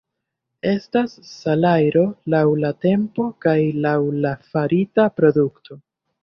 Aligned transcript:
Estas 0.69 1.11
salajro 1.31 2.05
laŭ 2.35 2.39
la 2.63 2.71
tempo 2.87 3.27
kaj 3.47 3.55
laŭ 3.85 3.93
la 4.25 4.33
farita 4.55 5.07
produkto. 5.21 5.79